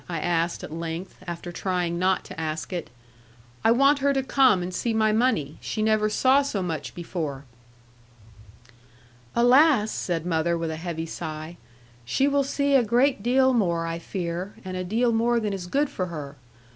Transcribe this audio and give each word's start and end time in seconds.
I 0.09 0.19
asked 0.19 0.63
at 0.63 0.73
length, 0.73 1.17
after 1.27 1.51
trying 1.51 1.99
not 1.99 2.23
to 2.25 2.39
ask 2.41 2.73
it; 2.73 2.89
'I 3.63 3.71
want 3.73 3.99
her 3.99 4.13
to 4.13 4.23
come, 4.23 4.63
and 4.63 4.73
see 4.73 4.95
my 4.95 5.11
money. 5.11 5.59
She 5.61 5.83
never 5.83 6.09
saw 6.09 6.41
so 6.41 6.63
much 6.63 6.95
before.' 6.95 7.43
'Alas!' 9.35 9.91
said 9.91 10.25
mother 10.25 10.57
with 10.57 10.71
a 10.71 10.75
heavy 10.77 11.05
sigh; 11.05 11.57
'she 12.03 12.27
will 12.27 12.43
see 12.43 12.73
a 12.73 12.81
great 12.81 13.21
deal 13.21 13.53
more, 13.53 13.85
I 13.85 13.99
fear; 13.99 14.55
and 14.65 14.75
a 14.75 14.83
deal 14.83 15.11
more 15.11 15.39
than 15.39 15.53
is 15.53 15.67
good 15.67 15.87
for 15.87 16.07
her. 16.07 16.35